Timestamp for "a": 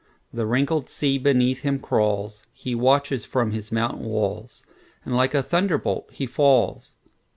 5.35-5.43